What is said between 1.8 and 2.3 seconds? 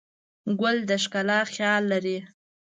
لري.